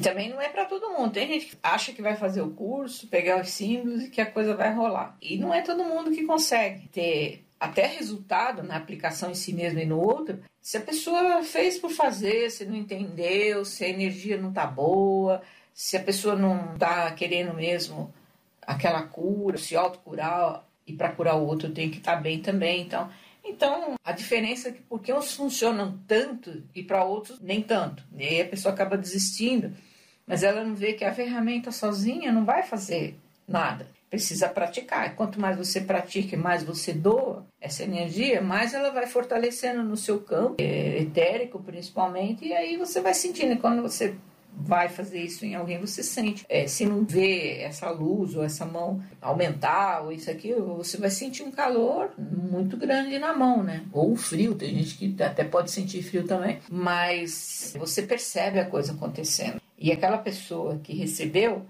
também 0.00 0.28
não 0.28 0.40
é 0.40 0.48
para 0.48 0.64
todo 0.64 0.90
mundo. 0.90 1.12
Tem 1.12 1.26
gente 1.26 1.46
que 1.46 1.56
acha 1.62 1.92
que 1.92 2.02
vai 2.02 2.16
fazer 2.16 2.42
o 2.42 2.50
curso, 2.50 3.06
pegar 3.06 3.40
os 3.40 3.50
símbolos 3.50 4.04
e 4.04 4.10
que 4.10 4.20
a 4.20 4.30
coisa 4.30 4.54
vai 4.54 4.72
rolar. 4.72 5.16
E 5.20 5.38
não 5.38 5.52
é 5.52 5.62
todo 5.62 5.84
mundo 5.84 6.10
que 6.10 6.24
consegue 6.24 6.88
ter 6.88 7.44
até 7.58 7.86
resultado 7.86 8.62
na 8.62 8.76
aplicação 8.76 9.30
em 9.30 9.34
si 9.34 9.52
mesmo 9.52 9.78
e 9.78 9.84
no 9.84 10.00
outro, 10.00 10.42
se 10.62 10.78
a 10.78 10.80
pessoa 10.80 11.42
fez 11.42 11.78
por 11.78 11.90
fazer, 11.90 12.50
se 12.50 12.64
não 12.64 12.74
entendeu, 12.74 13.64
se 13.64 13.84
a 13.84 13.88
energia 13.88 14.40
não 14.40 14.50
tá 14.50 14.66
boa, 14.66 15.42
se 15.74 15.96
a 15.96 16.00
pessoa 16.00 16.34
não 16.34 16.78
tá 16.78 17.10
querendo 17.12 17.54
mesmo 17.54 18.12
aquela 18.66 19.02
cura, 19.02 19.58
se 19.58 19.76
autocurar 19.76 20.64
e 20.86 20.92
para 20.92 21.12
curar 21.12 21.36
o 21.36 21.46
outro 21.46 21.70
tem 21.70 21.90
que 21.90 21.98
estar 21.98 22.16
tá 22.16 22.20
bem 22.20 22.40
também. 22.40 22.82
Então, 22.82 23.10
então 23.44 23.94
a 24.04 24.12
diferença 24.12 24.68
é 24.68 24.72
que 24.72 24.82
porque 24.82 25.12
uns 25.12 25.34
funcionam 25.34 25.98
tanto 26.06 26.62
e 26.74 26.82
para 26.82 27.04
outros 27.04 27.40
nem 27.40 27.62
tanto. 27.62 28.02
E 28.16 28.24
aí 28.24 28.40
a 28.40 28.48
pessoa 28.48 28.72
acaba 28.72 28.96
desistindo, 28.96 29.74
mas 30.30 30.44
ela 30.44 30.62
não 30.62 30.76
vê 30.76 30.92
que 30.92 31.04
a 31.04 31.12
ferramenta 31.12 31.72
sozinha 31.72 32.30
não 32.30 32.44
vai 32.44 32.62
fazer 32.62 33.18
nada 33.48 33.84
precisa 34.10 34.48
praticar. 34.48 35.14
Quanto 35.14 35.40
mais 35.40 35.56
você 35.56 35.80
pratica 35.80 36.34
e 36.34 36.38
mais 36.38 36.64
você 36.64 36.92
doa 36.92 37.46
essa 37.60 37.84
energia, 37.84 38.42
mais 38.42 38.74
ela 38.74 38.90
vai 38.90 39.06
fortalecendo 39.06 39.84
no 39.84 39.96
seu 39.96 40.18
campo, 40.18 40.56
é, 40.58 40.98
etérico 40.98 41.62
principalmente, 41.62 42.44
e 42.44 42.52
aí 42.52 42.76
você 42.76 43.00
vai 43.00 43.14
sentindo. 43.14 43.56
quando 43.60 43.80
você 43.80 44.16
vai 44.52 44.88
fazer 44.88 45.20
isso 45.20 45.46
em 45.46 45.54
alguém, 45.54 45.78
você 45.78 46.02
sente. 46.02 46.44
É, 46.48 46.66
se 46.66 46.84
não 46.84 47.04
vê 47.04 47.60
essa 47.60 47.88
luz 47.90 48.34
ou 48.34 48.42
essa 48.42 48.66
mão 48.66 49.00
aumentar 49.22 50.02
ou 50.02 50.12
isso 50.12 50.28
aqui, 50.28 50.52
você 50.52 50.96
vai 50.96 51.10
sentir 51.10 51.44
um 51.44 51.52
calor 51.52 52.10
muito 52.18 52.76
grande 52.76 53.16
na 53.18 53.32
mão, 53.32 53.62
né? 53.62 53.84
Ou 53.92 54.16
frio, 54.16 54.56
tem 54.56 54.74
gente 54.74 54.96
que 54.96 55.22
até 55.22 55.44
pode 55.44 55.70
sentir 55.70 56.02
frio 56.02 56.24
também, 56.24 56.58
mas 56.68 57.74
você 57.78 58.02
percebe 58.02 58.58
a 58.58 58.66
coisa 58.66 58.92
acontecendo. 58.92 59.60
E 59.80 59.90
aquela 59.90 60.18
pessoa 60.18 60.78
que 60.84 60.94
recebeu, 60.94 61.66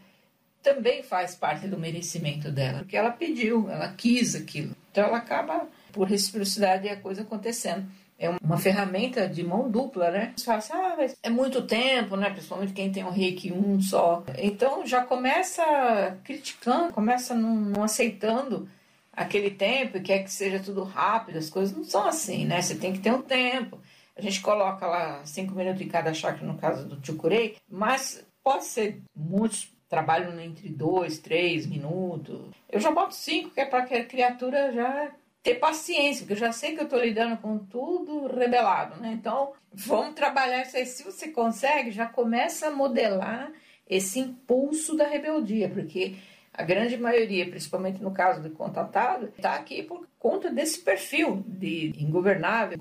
também 0.63 1.03
faz 1.03 1.35
parte 1.35 1.67
do 1.67 1.79
merecimento 1.79 2.51
dela, 2.51 2.81
porque 2.81 2.97
ela 2.97 3.11
pediu, 3.11 3.71
ela 3.71 3.93
quis 3.93 4.35
aquilo. 4.35 4.75
Então 4.91 5.05
ela 5.05 5.19
acaba, 5.19 5.69
por 5.93 6.09
reciprocidade, 6.09 6.89
a 6.89 6.97
coisa 6.97 7.23
acontecendo. 7.23 7.87
É 8.19 8.29
uma 8.29 8.59
ferramenta 8.59 9.27
de 9.27 9.43
mão 9.43 9.71
dupla, 9.71 10.11
né? 10.11 10.35
Você 10.37 10.45
fala 10.45 10.59
assim, 10.59 10.73
ah, 10.75 10.95
mas 10.99 11.17
é 11.23 11.31
muito 11.31 11.63
tempo, 11.63 12.17
né? 12.17 12.29
Principalmente 12.29 12.75
quem 12.75 12.93
tem 12.93 13.03
um 13.03 13.11
reiki 13.11 13.51
um 13.51 13.81
só. 13.81 14.23
Então 14.37 14.85
já 14.85 15.03
começa 15.03 16.19
criticando, 16.23 16.93
começa 16.93 17.35
não, 17.35 17.55
não 17.55 17.83
aceitando 17.83 18.69
aquele 19.11 19.51
tempo 19.51 19.97
e 19.97 20.03
quer 20.03 20.23
que 20.23 20.31
seja 20.31 20.61
tudo 20.61 20.83
rápido. 20.83 21.39
As 21.39 21.49
coisas 21.49 21.75
não 21.75 21.85
são 21.85 22.07
assim, 22.07 22.45
né? 22.45 22.61
Você 22.61 22.75
tem 22.75 22.93
que 22.93 22.99
ter 22.99 23.13
um 23.13 23.23
tempo. 23.23 23.79
A 24.21 24.23
gente 24.23 24.43
coloca 24.43 24.87
lá 24.87 25.25
cinco 25.25 25.55
minutos 25.55 25.81
em 25.81 25.89
cada 25.89 26.13
chakra, 26.13 26.47
no 26.47 26.59
caso 26.59 26.87
do 26.87 27.05
Chukurei, 27.05 27.57
mas 27.67 28.23
pode 28.45 28.67
ser 28.67 29.01
muitos 29.17 29.73
trabalho 29.89 30.39
entre 30.39 30.69
dois, 30.69 31.19
três 31.19 31.67
minutos. 31.67 32.51
Eu 32.69 32.79
já 32.79 32.91
boto 32.91 33.15
cinco, 33.15 33.49
que 33.49 33.61
é 33.61 33.65
para 33.65 33.87
que 33.87 33.95
a 33.95 34.05
criatura 34.05 34.73
já 34.73 35.11
ter 35.43 35.55
paciência, 35.55 36.21
porque 36.21 36.35
eu 36.35 36.47
já 36.47 36.53
sei 36.53 36.75
que 36.75 36.81
eu 36.81 36.85
estou 36.85 37.01
lidando 37.01 37.39
com 37.39 37.57
tudo 37.57 38.27
rebelado, 38.27 39.01
né? 39.01 39.13
Então, 39.19 39.55
vamos 39.73 40.15
trabalhar 40.15 40.61
isso 40.61 40.77
aí. 40.77 40.85
Se 40.85 41.03
você 41.03 41.29
consegue, 41.29 41.91
já 41.91 42.05
começa 42.05 42.67
a 42.67 42.71
modelar 42.71 43.51
esse 43.89 44.21
impulso 44.21 44.95
da 44.95 45.07
rebeldia, 45.07 45.71
porque 45.71 46.17
a 46.53 46.63
grande 46.63 46.99
maioria, 46.99 47.49
principalmente 47.49 48.03
no 48.03 48.11
caso 48.11 48.43
do 48.43 48.51
contatado, 48.51 49.33
está 49.37 49.55
aqui 49.55 49.83
por 49.83 50.07
conta 50.19 50.51
desse 50.51 50.81
perfil 50.81 51.43
de 51.49 51.93
ingovernável, 51.97 52.79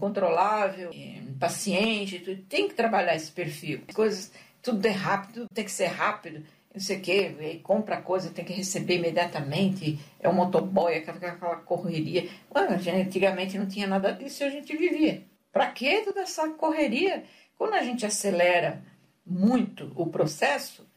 impaciente. 1.39 2.45
Tem 2.47 2.67
que 2.67 2.73
trabalhar 2.73 3.15
esse 3.15 3.31
perfil. 3.31 3.81
Coisas, 3.93 4.31
tudo 4.61 4.85
é 4.85 4.91
rápido, 4.91 5.47
tem 5.53 5.65
que 5.65 5.71
ser 5.71 5.87
rápido 5.87 6.43
não 6.73 6.79
sei 6.79 6.97
o 6.97 7.01
quê, 7.01 7.59
compra 7.63 8.01
coisa, 8.01 8.29
tem 8.29 8.45
que 8.45 8.53
receber 8.53 8.97
imediatamente, 8.97 9.99
é 10.19 10.29
um 10.29 10.33
motoboy, 10.33 10.95
aquela, 10.95 11.17
aquela 11.17 11.55
correria. 11.57 12.29
Mano, 12.53 12.75
antigamente 12.75 13.57
não 13.57 13.67
tinha 13.67 13.87
nada 13.87 14.11
disso 14.11 14.43
e 14.43 14.45
a 14.45 14.49
gente 14.49 14.77
vivia. 14.77 15.23
Para 15.51 15.71
que 15.71 16.03
toda 16.03 16.21
essa 16.21 16.47
correria? 16.49 17.23
Quando 17.57 17.73
a 17.73 17.81
gente 17.81 18.05
acelera 18.05 18.83
muito 19.25 19.91
o 19.95 20.07
processo, 20.07 20.87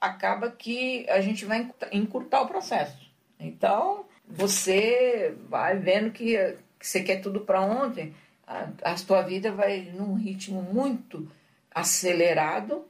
acaba 0.00 0.50
que 0.50 1.08
a 1.08 1.20
gente 1.20 1.44
vai 1.44 1.68
encurtar 1.90 2.42
o 2.42 2.48
processo. 2.48 3.10
Então, 3.38 4.04
você 4.28 5.34
vai 5.48 5.76
vendo 5.78 6.12
que, 6.12 6.36
que 6.78 6.86
você 6.86 7.02
quer 7.02 7.20
tudo 7.20 7.40
para 7.40 7.62
ontem, 7.62 8.14
a, 8.46 8.68
a 8.82 8.96
sua 8.96 9.22
vida 9.22 9.52
vai 9.52 9.92
num 9.94 10.14
ritmo 10.14 10.62
muito 10.62 11.28
acelerado 11.70 12.84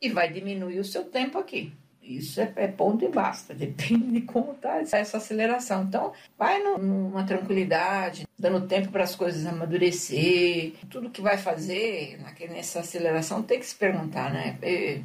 e 0.00 0.08
vai 0.08 0.30
diminuir 0.30 0.78
o 0.78 0.84
seu 0.84 1.04
tempo 1.04 1.38
aqui. 1.38 1.72
Isso 2.02 2.40
é, 2.40 2.52
é, 2.56 2.68
ponto 2.68 3.04
e 3.04 3.08
basta, 3.08 3.52
depende 3.54 4.12
de 4.12 4.20
como 4.22 4.52
está 4.52 4.78
essa 4.78 5.16
aceleração. 5.16 5.84
Então, 5.84 6.12
vai 6.38 6.62
numa 6.62 7.24
tranquilidade, 7.24 8.25
dando 8.38 8.66
tempo 8.66 8.90
para 8.90 9.04
as 9.04 9.14
coisas 9.14 9.46
amadurecer. 9.46 10.72
Tudo 10.90 11.10
que 11.10 11.20
vai 11.20 11.38
fazer 11.38 12.18
nessa 12.50 12.80
aceleração 12.80 13.42
tem 13.42 13.58
que 13.58 13.66
se 13.66 13.74
perguntar, 13.74 14.32
né? 14.32 14.58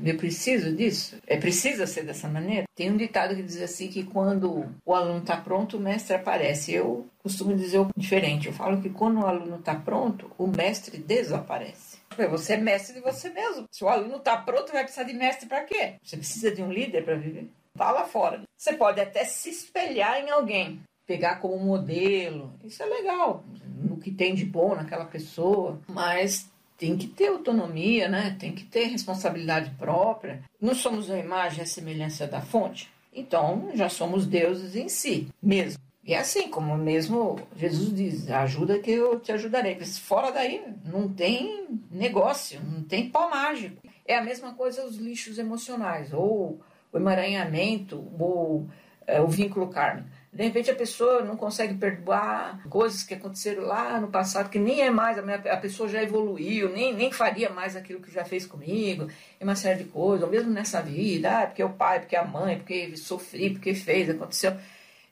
Eu 0.03 0.17
preciso 0.17 0.75
disso? 0.75 1.17
É 1.25 1.37
precisa 1.37 1.87
ser 1.87 2.03
dessa 2.03 2.27
maneira? 2.27 2.65
Tem 2.75 2.91
um 2.91 2.97
ditado 2.97 3.35
que 3.35 3.43
diz 3.43 3.61
assim 3.61 3.87
que 3.87 4.03
quando 4.03 4.69
o 4.85 4.93
aluno 4.93 5.19
está 5.19 5.37
pronto, 5.37 5.77
o 5.77 5.79
mestre 5.79 6.15
aparece. 6.15 6.73
Eu 6.73 7.07
costumo 7.19 7.55
dizer 7.55 7.85
diferente. 7.95 8.47
Eu 8.47 8.53
falo 8.53 8.81
que 8.81 8.89
quando 8.89 9.21
o 9.21 9.25
aluno 9.25 9.57
está 9.57 9.75
pronto, 9.75 10.31
o 10.37 10.47
mestre 10.47 10.97
desaparece. 10.97 11.99
Você 12.29 12.53
é 12.53 12.57
mestre 12.57 12.95
de 12.95 13.01
você 13.01 13.29
mesmo. 13.29 13.65
Se 13.71 13.83
o 13.83 13.87
aluno 13.87 14.17
está 14.17 14.35
pronto, 14.37 14.73
vai 14.73 14.83
precisar 14.83 15.03
de 15.03 15.13
mestre 15.13 15.47
para 15.47 15.63
quê? 15.63 15.95
Você 16.03 16.17
precisa 16.17 16.51
de 16.51 16.61
um 16.61 16.71
líder 16.71 17.03
para 17.03 17.15
viver. 17.15 17.47
Tá 17.77 17.89
lá 17.89 18.03
fora. 18.03 18.41
Você 18.57 18.73
pode 18.73 18.99
até 18.99 19.23
se 19.23 19.49
espelhar 19.49 20.19
em 20.19 20.29
alguém, 20.29 20.81
pegar 21.11 21.41
como 21.41 21.59
modelo. 21.59 22.53
Isso 22.63 22.81
é 22.81 22.85
legal, 22.85 23.43
no 23.83 23.97
que 23.97 24.09
tem 24.09 24.33
de 24.33 24.45
bom 24.45 24.75
naquela 24.75 25.03
pessoa, 25.03 25.77
mas 25.85 26.49
tem 26.77 26.95
que 26.95 27.05
ter 27.05 27.27
autonomia, 27.27 28.07
né? 28.07 28.37
Tem 28.39 28.53
que 28.53 28.63
ter 28.63 28.85
responsabilidade 28.85 29.71
própria. 29.71 30.41
Não 30.59 30.73
somos 30.73 31.11
a 31.11 31.19
imagem 31.19 31.59
e 31.59 31.63
a 31.63 31.65
semelhança 31.65 32.25
da 32.25 32.39
fonte. 32.39 32.89
Então, 33.13 33.71
já 33.73 33.89
somos 33.89 34.25
deuses 34.25 34.73
em 34.73 34.87
si 34.87 35.27
mesmo. 35.43 35.81
E 36.01 36.13
é 36.13 36.19
assim, 36.19 36.47
como 36.47 36.77
mesmo 36.77 37.37
Jesus 37.57 37.93
diz, 37.93 38.31
ajuda 38.31 38.79
que 38.79 38.91
eu 38.91 39.19
te 39.19 39.33
ajudarei. 39.33 39.75
Mas 39.77 39.97
fora 39.97 40.31
daí 40.31 40.63
não 40.85 41.09
tem 41.09 41.67
negócio, 41.91 42.61
não 42.63 42.83
tem 42.83 43.09
pau 43.09 43.29
mágico. 43.29 43.85
É 44.05 44.15
a 44.15 44.23
mesma 44.23 44.53
coisa 44.53 44.85
os 44.85 44.95
lixos 44.95 45.37
emocionais, 45.37 46.13
ou 46.13 46.61
o 46.91 46.97
emaranhamento, 46.97 47.97
ou 48.17 48.65
é, 49.05 49.19
o 49.19 49.27
vínculo 49.27 49.67
kármico. 49.67 50.07
De 50.33 50.43
repente 50.43 50.71
a 50.71 50.75
pessoa 50.75 51.21
não 51.23 51.35
consegue 51.35 51.73
perdoar 51.73 52.63
coisas 52.69 53.03
que 53.03 53.13
aconteceram 53.13 53.63
lá 53.63 53.99
no 53.99 54.07
passado, 54.07 54.49
que 54.49 54.57
nem 54.57 54.81
é 54.81 54.89
mais, 54.89 55.17
a, 55.17 55.21
minha, 55.21 55.35
a 55.35 55.57
pessoa 55.57 55.89
já 55.89 56.01
evoluiu, 56.01 56.69
nem, 56.69 56.93
nem 56.93 57.11
faria 57.11 57.49
mais 57.49 57.75
aquilo 57.75 58.01
que 58.01 58.09
já 58.09 58.23
fez 58.23 58.45
comigo, 58.45 59.09
e 59.39 59.43
uma 59.43 59.55
série 59.55 59.83
de 59.83 59.89
coisas, 59.89 60.23
ou 60.23 60.29
mesmo 60.29 60.49
nessa 60.49 60.81
vida, 60.81 61.41
ah, 61.41 61.47
porque 61.47 61.61
é 61.61 61.65
o 61.65 61.73
pai, 61.73 61.99
porque 61.99 62.15
é 62.15 62.19
a 62.19 62.25
mãe, 62.25 62.57
porque 62.57 62.95
sofri, 62.95 63.49
porque 63.49 63.73
fez, 63.73 64.09
aconteceu 64.09 64.55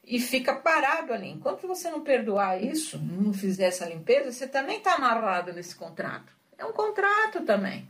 e 0.09 0.19
fica 0.19 0.55
parado 0.55 1.13
ali. 1.13 1.29
Enquanto 1.29 1.67
você 1.67 1.89
não 1.91 2.01
perdoar 2.01 2.61
isso, 2.61 2.97
não 2.97 3.31
fizer 3.31 3.65
essa 3.65 3.85
limpeza, 3.85 4.31
você 4.31 4.47
também 4.47 4.77
está 4.77 4.95
amarrado 4.95 5.53
nesse 5.53 5.75
contrato. 5.75 6.33
É 6.57 6.65
um 6.65 6.73
contrato 6.73 7.41
também. 7.45 7.87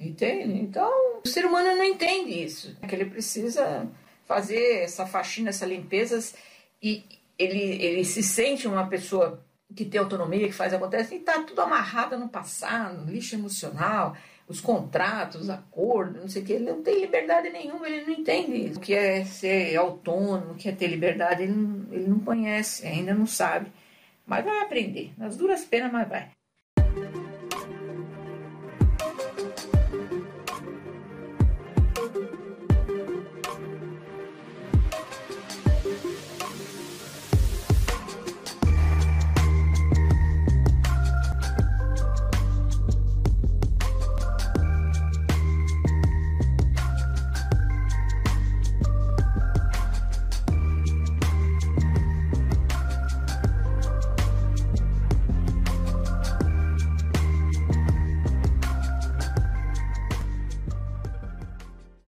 Entende? 0.00 0.58
Então, 0.58 0.90
o 1.22 1.28
ser 1.28 1.44
humano 1.44 1.76
não 1.76 1.84
entende 1.84 2.42
isso. 2.42 2.74
Que 2.88 2.94
ele 2.94 3.04
precisa 3.04 3.86
fazer 4.32 4.84
essa 4.84 5.04
faxina, 5.04 5.50
essa 5.50 5.66
limpeza 5.66 6.18
e 6.82 7.04
ele, 7.38 7.84
ele 7.84 8.04
se 8.04 8.22
sente 8.22 8.66
uma 8.66 8.86
pessoa 8.86 9.44
que 9.74 9.84
tem 9.84 10.00
autonomia, 10.00 10.46
que 10.46 10.54
faz 10.54 10.72
acontecer, 10.72 11.16
e 11.16 11.18
está 11.18 11.42
tudo 11.42 11.60
amarrado 11.60 12.18
no 12.18 12.28
passado, 12.28 13.10
lixo 13.10 13.34
emocional, 13.34 14.16
os 14.48 14.60
contratos, 14.60 15.42
os 15.42 15.50
acordos, 15.50 16.20
não 16.20 16.28
sei 16.28 16.42
o 16.42 16.44
que, 16.44 16.52
ele 16.54 16.70
não 16.70 16.82
tem 16.82 17.00
liberdade 17.00 17.50
nenhuma, 17.50 17.86
ele 17.88 18.06
não 18.06 18.12
entende 18.12 18.72
o 18.74 18.80
que 18.80 18.94
é 18.94 19.24
ser 19.24 19.76
autônomo, 19.76 20.52
o 20.52 20.54
que 20.54 20.68
é 20.68 20.72
ter 20.72 20.88
liberdade, 20.88 21.42
ele 21.42 21.52
não, 21.52 21.92
ele 21.92 22.08
não 22.08 22.18
conhece, 22.20 22.86
ainda 22.86 23.14
não 23.14 23.26
sabe. 23.26 23.70
Mas 24.26 24.44
vai 24.44 24.60
aprender, 24.60 25.12
nas 25.18 25.36
duras 25.36 25.64
penas, 25.64 25.92
mas 25.92 26.08
vai. 26.08 26.30